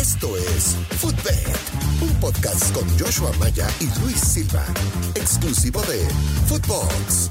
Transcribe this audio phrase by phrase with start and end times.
[0.00, 1.46] Esto es Footbed,
[2.00, 4.64] un podcast con Joshua Maya y Luis Silva,
[5.14, 6.08] exclusivo de
[6.46, 7.30] Footbox.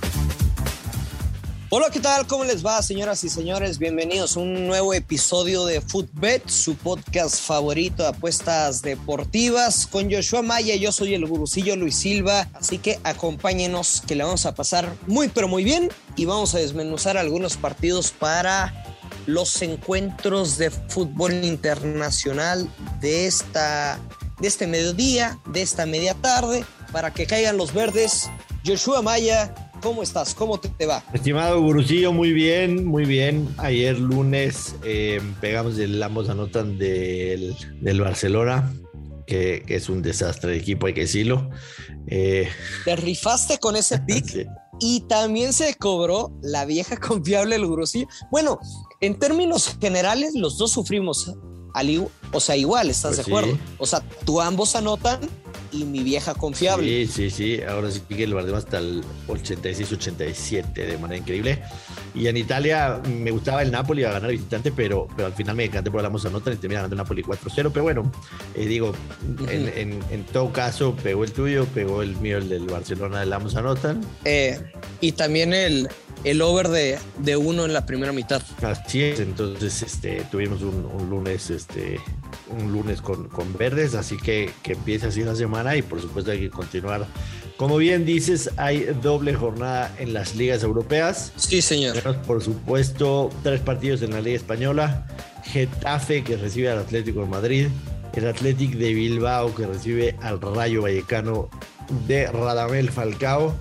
[1.71, 2.27] Hola, ¿qué tal?
[2.27, 3.79] ¿Cómo les va, señoras y señores?
[3.79, 10.43] Bienvenidos a un nuevo episodio de Footbet, su podcast favorito de apuestas deportivas con Joshua
[10.43, 10.75] Maya.
[10.75, 15.29] Yo soy el gurucillo Luis Silva, así que acompáñenos que le vamos a pasar muy
[15.29, 18.88] pero muy bien y vamos a desmenuzar algunos partidos para
[19.33, 22.69] los encuentros de fútbol internacional
[22.99, 23.99] de esta
[24.39, 28.29] de este mediodía, de esta media tarde, para que caigan los verdes.
[28.65, 30.33] Joshua Maya, ¿Cómo estás?
[30.35, 31.03] ¿Cómo te, va?
[31.13, 33.47] Estimado Gurucillo, muy bien, muy bien.
[33.57, 38.73] Ayer lunes eh, pegamos el ambos anotan del, del Barcelona,
[39.25, 41.49] que, que, es un desastre de equipo, hay que decirlo.
[42.07, 42.49] Eh,
[42.83, 44.45] te rifaste con ese pick sí.
[44.79, 48.07] Y también se cobró la vieja confiable el Gurucillo.
[48.31, 48.59] Bueno,
[49.01, 51.33] en términos generales, los dos sufrimos
[51.73, 53.53] al, o sea, igual, ¿estás pues de acuerdo?
[53.53, 53.59] Sí.
[53.77, 55.19] O sea, tú ambos anotan
[55.71, 57.05] y mi vieja confiable.
[57.05, 57.61] Sí, sí, sí.
[57.63, 61.61] Ahora sí que el Bardem hasta el 86-87 de manera increíble.
[62.15, 65.65] Y en Italia me gustaba el Napoli a ganar visitante, pero, pero al final me
[65.65, 67.71] encanté por la nota y termina ganando el Napoli 4-0.
[67.71, 68.11] Pero bueno,
[68.55, 69.49] eh, digo, uh -huh.
[69.49, 73.31] en, en, en, todo caso, pegó el tuyo, pegó el mío, el del Barcelona del
[73.31, 74.01] Amos anotan.
[74.25, 74.59] Eh,
[75.01, 75.87] y también el,
[76.23, 78.41] el over de, de, uno en la primera mitad.
[78.61, 81.99] Así es, entonces este, tuvimos un, un lunes, este,
[82.49, 86.31] un lunes con, con, verdes, así que que empiece así la semana y por supuesto
[86.31, 87.07] hay que continuar.
[87.57, 91.33] Como bien dices, hay doble jornada en las ligas europeas.
[91.35, 91.93] Sí, señor.
[91.97, 95.05] Tenemos, por supuesto, tres partidos en la Liga Española.
[95.43, 97.67] Getafe que recibe al Atlético de Madrid.
[98.13, 101.49] El Athletic de Bilbao que recibe al Rayo Vallecano
[102.07, 103.53] de Radamel Falcao.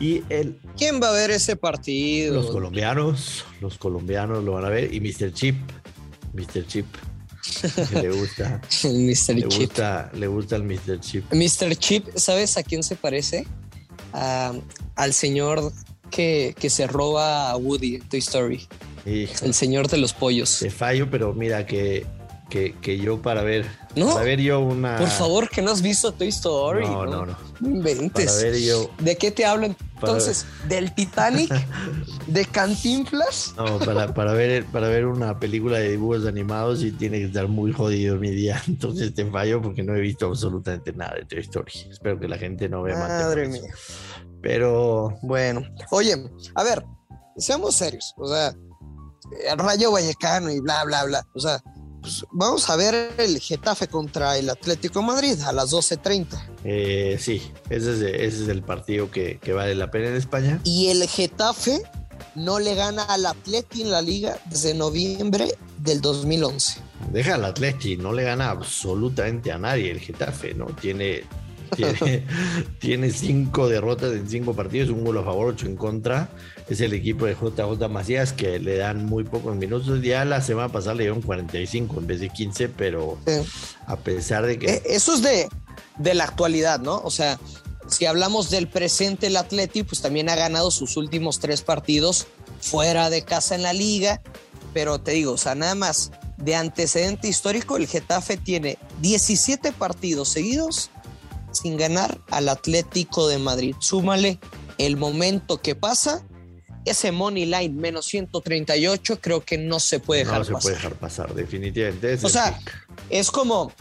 [0.00, 0.58] Y el.
[0.76, 2.34] ¿Quién va a ver ese partido?
[2.34, 3.44] Los colombianos.
[3.60, 4.92] Los colombianos lo van a ver.
[4.92, 5.32] Y Mr.
[5.32, 5.56] Chip.
[6.32, 6.66] Mr.
[6.66, 6.86] Chip.
[7.92, 8.60] le gusta.
[8.84, 9.34] el Mr.
[9.34, 9.60] Le Chip.
[9.60, 11.00] Gusta, le gusta el Mr.
[11.00, 11.24] Chip.
[11.32, 11.76] Mr.
[11.76, 13.46] Chip, ¿sabes a quién se parece?
[14.12, 15.72] Al señor
[16.10, 18.66] que, que, se roba a Woody Toy Story.
[19.04, 20.58] El señor de los pollos.
[20.60, 22.06] Te fallo, pero mira que,
[22.50, 23.66] que, que yo para ver.
[23.96, 24.12] ¿No?
[24.12, 24.98] Para ver yo una.
[24.98, 26.86] Por favor, que no has visto Toy Story.
[26.86, 27.36] No, no, no.
[27.60, 28.26] No inventes.
[28.26, 28.90] Para ver yo.
[28.98, 30.44] ¿De qué te hablo entonces?
[30.68, 31.50] ¿Del Titanic?
[32.26, 33.54] ¿De Cantinflas?
[33.56, 37.48] No, para, para, ver, para ver una película de dibujos animados y tiene que estar
[37.48, 38.60] muy jodido mi día.
[38.68, 41.72] Entonces te fallo porque no he visto absolutamente nada de Toy Story.
[41.90, 43.72] Espero que la gente no vea Madre mía.
[44.42, 45.16] Pero.
[45.22, 45.62] Bueno.
[45.90, 46.14] Oye,
[46.54, 46.84] a ver,
[47.36, 48.14] seamos serios.
[48.16, 48.54] O sea,
[49.50, 51.26] el Rayo Vallecano y bla, bla, bla.
[51.34, 51.62] O sea,
[52.00, 56.26] pues vamos a ver el Getafe contra el Atlético Madrid a las 12.30.
[56.64, 60.60] Eh, sí, ese es, ese es, el partido que, que, vale la pena en España.
[60.64, 61.82] Y el Getafe
[62.34, 66.80] no le gana al Atleti en la liga desde noviembre del 2011.
[67.12, 70.66] Deja al Atleti, no le gana absolutamente a nadie el Getafe, ¿no?
[70.66, 71.24] Tiene,
[71.76, 72.26] tiene,
[72.78, 76.30] tiene cinco derrotas en cinco partidos, un gol a favor, ocho en contra.
[76.68, 80.02] Es el equipo de JJ Macías que le dan muy pocos minutos.
[80.02, 83.32] Ya la semana pasada le dieron 45 en vez de 15, pero sí.
[83.86, 84.82] a pesar de que.
[84.86, 85.48] Eso es de,
[85.98, 87.00] de la actualidad, ¿no?
[87.02, 87.38] O sea,
[87.88, 92.26] si hablamos del presente, el Atleti, pues también ha ganado sus últimos tres partidos
[92.60, 94.22] fuera de casa en la liga.
[94.72, 100.28] Pero te digo, o sea, nada más de antecedente histórico, el Getafe tiene 17 partidos
[100.28, 100.90] seguidos
[101.52, 103.74] sin ganar al Atlético de Madrid.
[103.78, 104.38] Súmale
[104.78, 106.24] el momento que pasa,
[106.84, 110.62] ese money line menos 138 creo que no se puede dejar no se pasar.
[110.62, 112.18] puede dejar pasar, definitivamente.
[112.22, 112.88] o sea, pick.
[113.10, 113.72] es como,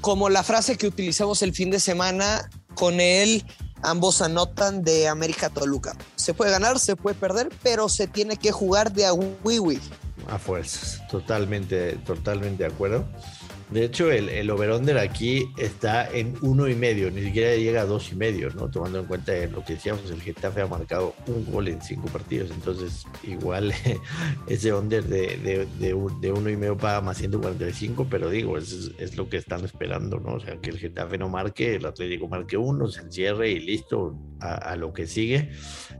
[0.00, 3.44] como la frase que utilizamos el fin de semana con él.
[3.84, 5.96] Ambos anotan de América Toluca.
[6.14, 9.80] Se puede ganar, se puede perder, pero se tiene que jugar de a wiwi.
[10.28, 13.04] A fuerzas, totalmente, totalmente de acuerdo.
[13.72, 17.86] De hecho, el, el over-under aquí está en uno y medio, ni siquiera llega a
[17.86, 18.70] dos y medio, ¿no?
[18.70, 22.50] Tomando en cuenta lo que decíamos, el Getafe ha marcado un gol en cinco partidos,
[22.50, 23.72] entonces igual
[24.46, 25.66] ese under de, de,
[26.20, 30.18] de, uno y medio paga más 145, pero digo, es, es, lo que están esperando,
[30.20, 30.34] ¿no?
[30.34, 34.18] O sea, que el Getafe no marque, el Atlético marque uno, se encierre y listo
[34.40, 35.50] a, a lo que sigue.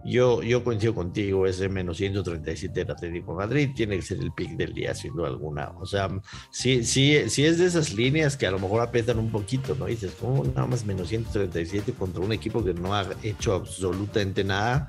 [0.04, 4.50] Yo, yo coincido contigo, ese menos 137 del Atlético Madrid tiene que ser el pick
[4.56, 5.70] del día, sin duda alguna.
[5.80, 6.08] O sea,
[6.50, 9.88] sí, sí, sí es de esas líneas que a lo mejor apretan un poquito, ¿no?
[9.88, 14.44] Y dices, ¿cómo nada más menos 137 contra un equipo que no ha hecho absolutamente
[14.44, 14.88] nada?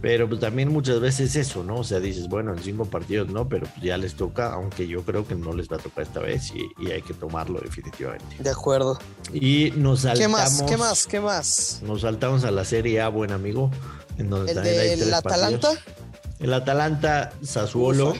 [0.00, 1.78] Pero pues, también muchas veces eso, ¿no?
[1.78, 5.02] O sea, dices, bueno, en cinco partidos no, pero pues, ya les toca, aunque yo
[5.02, 8.36] creo que no les va a tocar esta vez y, y hay que tomarlo definitivamente.
[8.38, 8.98] De acuerdo.
[9.32, 10.20] Y nos saltamos.
[10.20, 10.62] ¿Qué más?
[10.62, 11.06] ¿Qué más?
[11.06, 11.80] ¿Qué más?
[11.84, 13.70] Nos saltamos a la Serie A, buen amigo.
[14.18, 15.68] En donde ¿El también hay del tres Atalanta?
[15.68, 15.94] partidos.
[16.38, 18.14] El Atalanta, Sassuolo,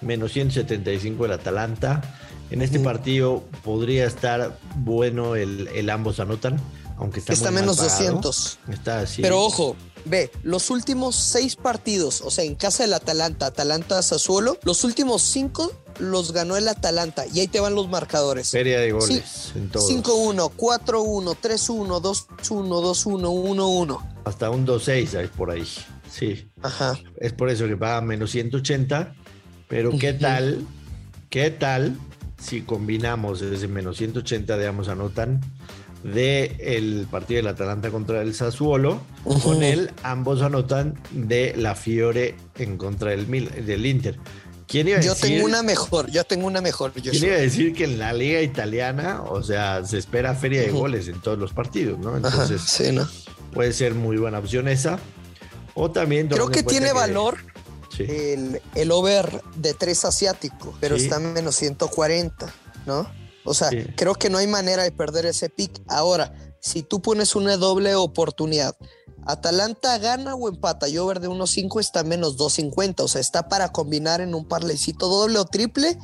[0.00, 2.02] menos 175 el Atalanta.
[2.52, 6.60] En este partido podría estar bueno el, el ambos anotan,
[6.98, 8.58] aunque está, está menos 200.
[8.68, 9.22] Está así.
[9.22, 14.58] Pero ojo, ve, los últimos seis partidos, o sea, en casa del Atalanta, Atalanta Sassuolo,
[14.64, 17.24] los últimos cinco los ganó el Atalanta.
[17.32, 18.50] Y ahí te van los marcadores.
[18.50, 24.10] Feria de goles en 5-1, 4-1, 3-1, 2-1, 2-1, 1-1.
[24.26, 25.66] Hasta un 2-6 hay por ahí.
[26.10, 26.50] Sí.
[26.60, 26.98] Ajá.
[27.16, 29.14] Es por eso que paga menos 180.
[29.68, 30.66] Pero ¿qué tal?
[31.30, 31.96] ¿Qué tal
[32.42, 35.40] si combinamos ese menos 180 de ambos anotan
[36.02, 39.00] de el partido del Atalanta contra el Sassuolo
[39.42, 43.26] con el ambos anotan de la Fiore en contra del,
[43.64, 44.18] del Inter?
[44.66, 46.94] ¿Quién iba a yo tengo una mejor, yo tengo una mejor.
[46.94, 50.62] Yo ¿Quién iba a decir que en la liga italiana, o sea, se espera feria
[50.62, 52.16] de goles en todos los partidos, ¿no?
[52.16, 53.06] Entonces, sí, ¿no?
[53.52, 54.98] puede ser muy buena opción esa.
[55.74, 56.28] O también...
[56.28, 57.38] Creo que tiene valor
[57.98, 62.52] el, el, over de tres asiático, pero está en menos 140,
[62.86, 63.06] ¿no?
[63.44, 65.82] O sea, creo que no hay manera de perder ese pick.
[65.88, 68.76] Ahora, si tú pones una doble oportunidad,
[69.24, 73.70] Atalanta gana o empata y over de 1.5 está menos 2.50, o sea, está para
[73.70, 75.98] combinar en un parlecito doble o triple.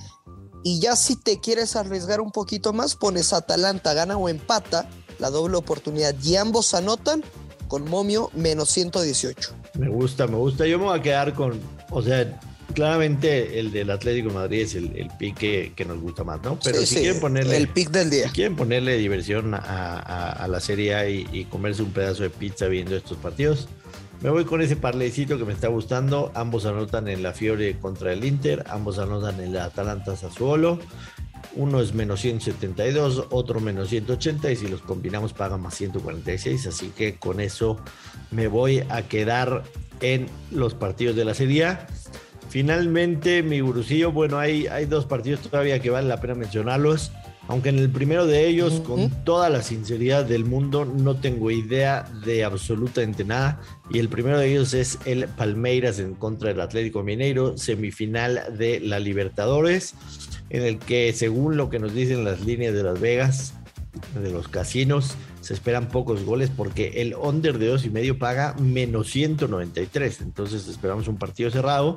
[0.65, 4.89] Y ya si te quieres arriesgar un poquito más, pones Atalanta gana o empata,
[5.19, 7.23] la doble oportunidad y ambos anotan
[7.69, 9.55] con momio menos 118.
[9.75, 10.67] Me gusta, me gusta.
[10.67, 12.39] Yo me voy a quedar con, o sea,
[12.75, 16.59] claramente el del Atlético de Madrid es el, el pick que, nos gusta más, ¿no?
[16.63, 17.57] Pero si quieren ponerle.
[17.57, 18.29] El pick del día.
[18.29, 22.97] Si quieren ponerle diversión a, la Serie A y, comerse un pedazo de pizza viendo
[22.97, 23.69] estos partidos,
[24.21, 26.33] me voy con ese parlecito que me está gustando.
[26.35, 30.79] Ambos anotan en la Fiore contra el Inter, ambos anotan en la Atalanta Sassuolo.
[31.55, 36.67] Uno es menos 172, otro menos 180 y si los combinamos pagan más 146.
[36.67, 37.79] Así que con eso
[38.31, 39.63] me voy a quedar
[40.01, 41.87] en los partidos de la Serie A.
[42.49, 47.13] Finalmente, mi gurucillo, bueno, hay, hay dos partidos todavía que vale la pena mencionarlos.
[47.49, 52.07] Aunque en el primero de ellos, con toda la sinceridad del mundo, no tengo idea
[52.23, 53.63] de absolutamente nada.
[53.89, 58.81] Y el primero de ellos es el Palmeiras en contra del Atlético Mineiro, semifinal de
[58.81, 59.95] la Libertadores,
[60.51, 63.55] en el que, según lo que nos dicen las líneas de Las Vegas,
[64.15, 68.55] de los casinos, se esperan pocos goles porque el under de dos y medio paga
[68.59, 70.21] menos 193.
[70.21, 71.97] Entonces esperamos un partido cerrado.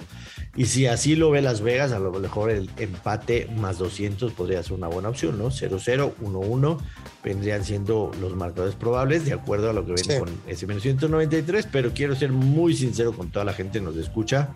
[0.56, 4.62] Y si así lo ve Las Vegas, a lo mejor el empate más 200 podría
[4.64, 5.48] ser una buena opción, ¿no?
[5.50, 6.78] 0-0, 1-1
[7.24, 11.68] vendrían siendo los marcadores probables de acuerdo a lo que ven con ese menos 193.
[11.72, 14.50] Pero quiero ser muy sincero con toda la gente que nos escucha.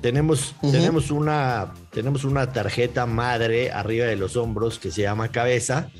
[0.00, 5.90] Tenemos, tenemos, una, tenemos una tarjeta madre arriba de los hombros que se llama cabeza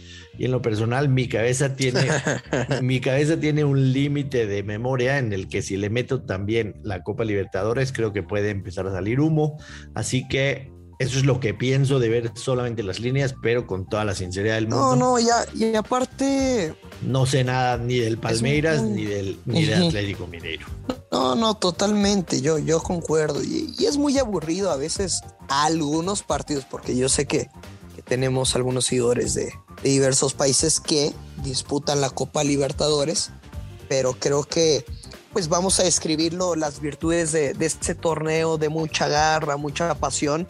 [0.41, 2.01] y en lo personal, mi cabeza tiene,
[2.81, 7.03] mi cabeza tiene un límite de memoria en el que si le meto también la
[7.03, 9.59] Copa Libertadores, creo que puede empezar a salir humo.
[9.95, 14.07] Así que eso es lo que pienso de ver solamente las líneas, pero con toda
[14.07, 14.97] la sinceridad del mundo.
[14.97, 16.75] No, no, ya, y aparte.
[17.03, 20.67] No sé nada ni del Palmeiras ni del, ni del Atlético Mineiro.
[21.13, 22.41] No, no, totalmente.
[22.41, 23.45] Yo, yo concuerdo.
[23.45, 25.21] Y, y, es muy aburrido a veces
[25.51, 27.49] algunos partidos, porque yo sé que
[28.11, 29.55] tenemos algunos seguidores de,
[29.85, 31.13] diversos países que
[31.45, 33.31] disputan la Copa Libertadores,
[33.89, 34.85] pero creo que
[35.33, 40.49] pues vamos a describirlo las virtudes de, este torneo de mucha garra, mucha pasión,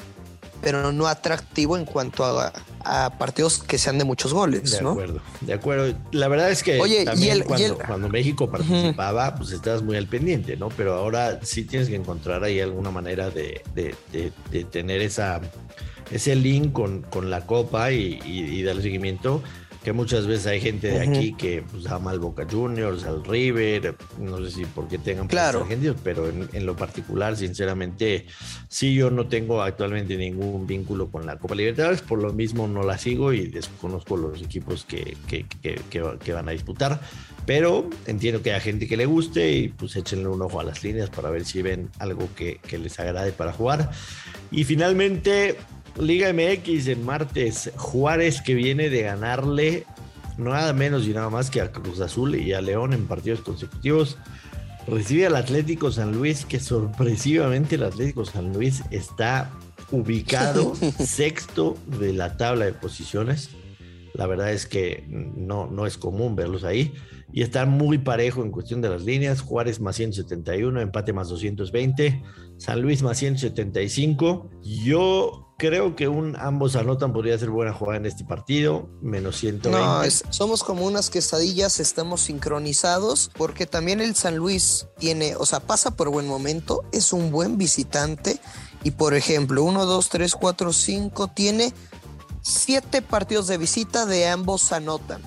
[0.63, 2.51] pero no atractivo en cuanto a,
[3.19, 4.71] partidos que sean de muchos goles.
[4.71, 5.99] De acuerdo, de acuerdo.
[6.13, 10.71] La verdad es que Oye, también cuando, México participaba, pues estabas muy al pendiente, ¿no?
[10.71, 15.43] Pero ahora sí tienes que encontrar ahí alguna manera de, de tener esa
[16.11, 19.43] ese link con, con la copa y, y, darle seguimiento
[19.83, 23.97] que muchas veces hay gente de aquí que pues, ama al Boca Juniors, al River,
[24.19, 25.63] no sé si porque tengan claro.
[25.63, 28.27] argentinos, pero en, lo particular, sinceramente,
[28.69, 32.83] sí yo no tengo actualmente ningún vínculo con la Copa Libertadores, por lo mismo no
[32.83, 37.01] la sigo y desconozco los equipos que, que, que, que van a disputar,
[37.47, 40.85] pero entiendo que hay gente que le guste y pues échenle un ojo a las
[40.85, 43.91] líneas para ver si ven algo que, que les agrade para jugar.
[44.51, 45.57] Y finalmente,
[45.99, 47.71] Liga MX en martes.
[47.77, 49.87] Juárez que viene de ganarle
[50.39, 54.19] nada menos y nada más que a Cruz Azul y a León en partidos consecutivos.
[54.87, 59.51] Recibe al Atlético San Luis, que sorpresivamente el Atlético San Luis está
[59.93, 63.51] ubicado sexto de la tabla de posiciones.
[64.15, 66.93] La verdad es que no, no es común verlos ahí.
[67.33, 69.41] Y está muy parejo en cuestión de las líneas.
[69.41, 72.23] Juárez más 171, empate más 220.
[72.57, 74.51] San Luis más 175.
[74.63, 79.71] Yo creo que un ambos anotan podría ser buena jugada en este partido, menos 120.
[79.71, 85.61] No, somos como unas quesadillas, estamos sincronizados, porque también el San Luis tiene, o sea,
[85.61, 88.41] pasa por buen momento, es un buen visitante,
[88.85, 91.75] y por ejemplo, 1, 2, 3, 4, 5, tiene
[92.41, 95.21] siete partidos de visita de ambos anotan.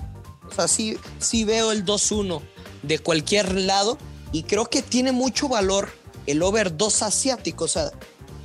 [0.50, 2.40] O sea, sí, sí veo el 2-1
[2.82, 3.98] de cualquier lado
[4.32, 5.90] y creo que tiene mucho valor
[6.26, 7.66] el over 2 asiático.
[7.66, 7.92] O sea,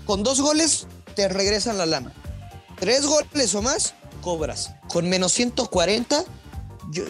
[0.05, 0.85] con dos goles
[1.19, 2.13] te regresan la lana.
[2.79, 4.71] Tres goles o más, cobras.
[4.87, 6.23] Con menos 140,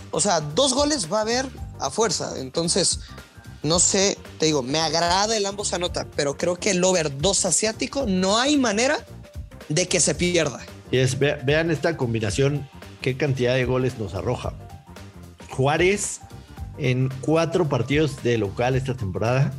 [0.10, 1.46] o sea, dos goles va a haber
[1.80, 2.40] a fuerza.
[2.40, 3.02] Entonces,
[3.62, 7.46] no sé, te digo, me agrada el ambos anota, pero creo que el over 2
[7.46, 8.98] asiático no hay manera
[9.68, 10.60] de que se pierda.
[10.90, 12.68] Y es, vean esta combinación,
[13.02, 14.54] qué cantidad de goles nos arroja.
[15.52, 16.22] Juárez
[16.80, 19.54] en cuatro partidos de local esta temporada.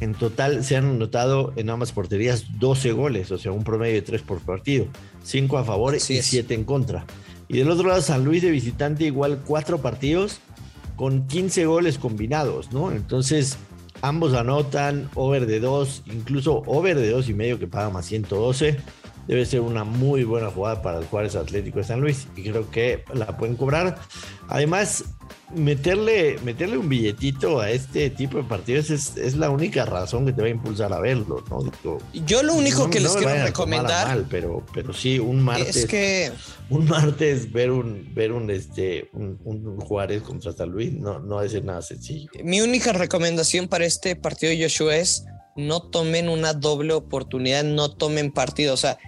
[0.00, 4.02] En total se han anotado en ambas porterías 12 goles, o sea, un promedio de
[4.02, 4.86] 3 por partido.
[5.22, 7.04] 5 a favor y 7 en contra.
[7.48, 10.40] Y del otro lado, San Luis de visitante, igual cuatro partidos
[10.96, 12.92] con 15 goles combinados, ¿no?
[12.92, 13.58] Entonces,
[14.02, 18.78] ambos anotan over de 2, incluso over de 2 y medio que paga más 112
[19.30, 22.68] debe ser una muy buena jugada para el Juárez Atlético de San Luis y creo
[22.68, 23.96] que la pueden cobrar.
[24.48, 25.04] Además,
[25.54, 30.42] meterle, meterle un billetito a este tipo de partidos es, la única razón que te
[30.42, 31.60] va a impulsar a verlo, ¿no?
[32.26, 34.24] Yo lo único que les quiero recomendar.
[34.30, 35.76] pero, pero sí, un martes.
[35.76, 36.32] Es que.
[36.68, 41.64] Un martes ver un, ver un este un, Juárez contra San Luis no, no ser
[41.64, 42.30] nada sencillo.
[42.44, 45.24] Mi única recomendación para este partido de Joshua es
[45.56, 48.74] no tomen una doble oportunidad, no tomen partido.
[48.74, 48.98] O sea,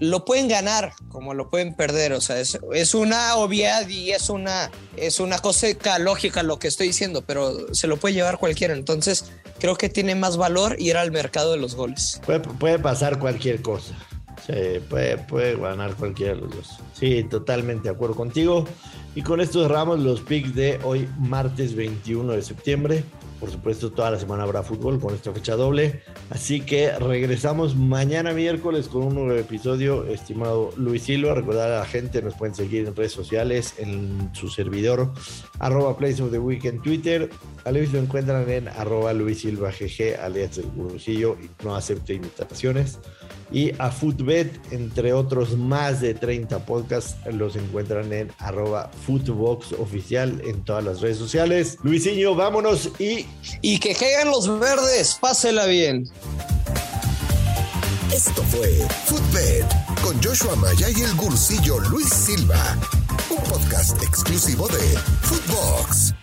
[0.00, 2.12] lo pueden ganar como lo pueden perder.
[2.14, 6.88] O sea, es, una obviedad y es una, es una cosa lógica lo que estoy
[6.88, 8.74] diciendo, pero se lo puede llevar cualquiera.
[8.74, 9.30] Entonces,
[9.60, 12.20] creo que tiene más valor ir al mercado de los goles.
[12.26, 13.94] Puede, pasar cualquier cosa.
[14.88, 16.78] puede, puede ganar cualquiera de los dos.
[16.98, 18.66] Sí, totalmente de acuerdo contigo.
[19.14, 23.04] Y con esto cerramos los picks de hoy, martes 21 de septiembre.
[23.40, 26.02] Por supuesto, toda la semana habrá fútbol con esta fecha doble.
[26.28, 31.34] Así que regresamos mañana miércoles con un nuevo episodio, estimado Luis Silva.
[31.34, 35.12] Recordar a la gente, nos pueden seguir en redes sociales, en su servidor,
[35.58, 37.30] arroba Place of the Week en Twitter.
[37.64, 42.14] A Luis lo encuentran en arroba Luis Silva GG, alias el Gurusillo, y no acepte
[42.14, 42.98] invitaciones
[43.52, 50.40] y a Footbet, entre otros más de 30 podcasts, los encuentran en arroba Footbox oficial
[50.44, 51.78] en todas las redes sociales.
[51.82, 53.26] Luisinho, vámonos y...
[53.60, 56.08] Y que caigan los verdes, pásela bien.
[58.12, 58.68] Esto fue
[59.06, 59.66] Footbet
[60.02, 62.76] con Joshua Maya y el gursillo Luis Silva,
[63.30, 66.14] un podcast exclusivo de Footbox.